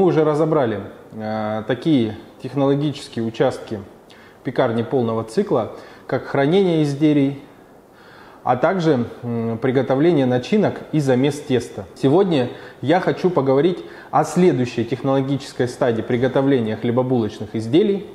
[0.00, 0.80] уже разобрали
[1.12, 3.80] э, такие технологические участки
[4.42, 5.72] пекарни полного цикла,
[6.06, 7.42] как хранение изделий,
[8.42, 11.84] а также м, приготовление начинок и замес теста.
[11.94, 12.48] Сегодня
[12.80, 13.78] я хочу поговорить
[14.10, 18.06] о следующей технологической стадии приготовления хлебобулочных изделий,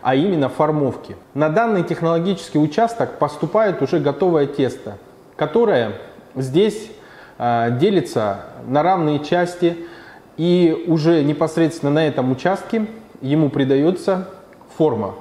[0.00, 1.16] а именно формовки.
[1.34, 4.96] На данный технологический участок поступает уже готовое тесто,
[5.36, 5.92] которое
[6.34, 6.90] здесь
[7.38, 9.76] э, делится на равные части
[10.38, 12.86] и уже непосредственно на этом участке
[13.20, 14.28] ему придается
[14.76, 15.16] форма.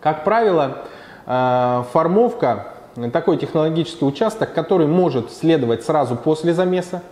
[0.00, 0.78] Как правило,
[1.24, 2.74] э, формовка
[3.12, 7.02] такой технологический участок, который может следовать сразу после замеса,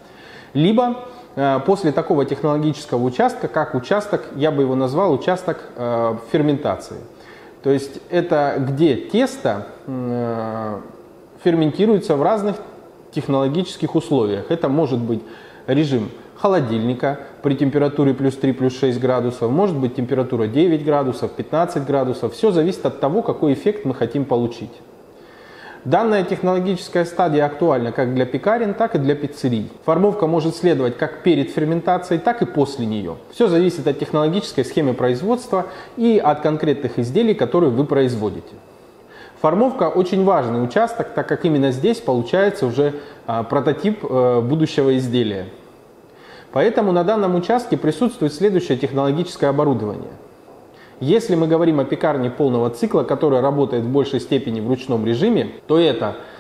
[0.53, 1.05] либо
[1.37, 6.97] э, после такого технологического участка, как участок, я бы его назвал участок э, ферментации.
[7.63, 9.67] То есть это где тесто
[11.45, 12.57] ферментируется в разных
[13.13, 14.51] технологических условиях.
[14.51, 15.21] Это может быть
[15.67, 16.09] режим
[16.41, 22.35] холодильника при температуре плюс 3, плюс 6 градусов, может быть температура 9 градусов, 15 градусов.
[22.35, 24.71] Все зависит от того, какой эффект мы хотим получить.
[25.85, 29.71] Данная технологическая стадия актуальна как для пекарен, так и для пиццерий.
[29.87, 33.17] Формовка может следовать как перед ферментацией, так и после нее.
[33.33, 35.67] Все зависит от технологической схемы производства
[35.97, 38.55] и от конкретных изделий, которые вы производите.
[39.41, 42.93] Формовка очень важный участок, так как именно здесь получается уже
[43.27, 45.47] а, прототип э, будущего изделия.
[46.53, 50.11] Поэтому на данном участке присутствует следующее технологическое оборудование.
[50.99, 55.53] Если мы говорим о пекарне полного цикла, которая работает в большей степени в ручном режиме,
[55.67, 56.17] то это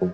[0.00, 0.06] В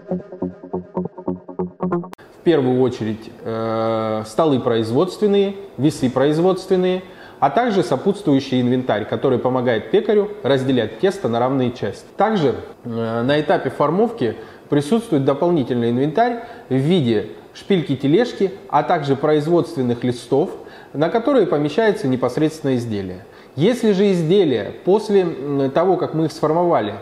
[2.43, 7.05] первую очередь э, столы производственные, весы производственные,
[7.39, 12.05] а также сопутствующий инвентарь, который помогает пекарю разделять тесто на равные части.
[12.17, 14.35] Также э, на этапе формовки
[14.69, 20.51] присутствует дополнительный инвентарь в виде шпильки-тележки, а также производственных листов,
[20.93, 23.25] на которые помещается непосредственно изделие.
[23.55, 26.95] Если же изделие после того, как мы их сформовали,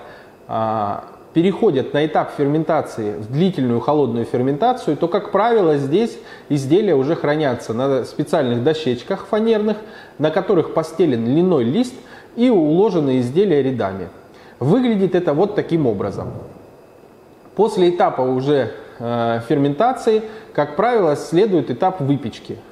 [0.47, 6.17] а, переходят на этап ферментации в длительную холодную ферментацию, то, как правило, здесь
[6.49, 9.77] изделия уже хранятся на специальных дощечках фанерных,
[10.19, 11.95] на которых постелен льняной лист
[12.37, 14.09] и уложены изделия рядами.
[14.61, 16.33] Выглядит это вот таким образом.
[17.57, 22.59] После этапа уже э, ферментации, как правило, следует этап выпечки–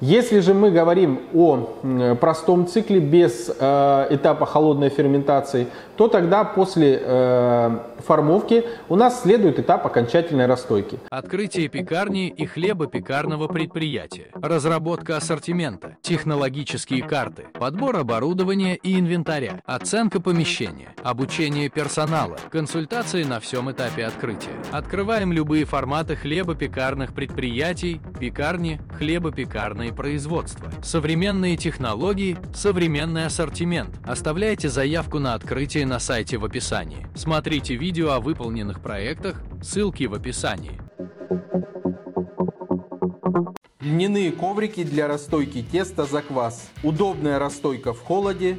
[0.00, 7.00] если же мы говорим о простом цикле без э, этапа холодной ферментации, то тогда после
[7.02, 10.98] э, формовки у нас следует этап окончательной расстойки.
[11.08, 14.26] Открытие пекарни и хлебопекарного предприятия.
[14.34, 15.96] Разработка ассортимента.
[16.02, 17.46] Технологические карты.
[17.54, 19.62] Подбор оборудования и инвентаря.
[19.64, 20.94] Оценка помещения.
[21.02, 22.36] Обучение персонала.
[22.50, 24.50] Консультации на всем этапе открытия.
[24.72, 30.72] Открываем любые форматы хлебопекарных предприятий, пекарни, хлебопекарные собственные производства.
[30.82, 33.90] Современные технологии, современный ассортимент.
[34.04, 37.06] Оставляйте заявку на открытие на сайте в описании.
[37.14, 40.80] Смотрите видео о выполненных проектах, ссылки в описании.
[43.80, 46.70] Льняные коврики для расстойки теста за квас.
[46.82, 48.58] Удобная расстойка в холоде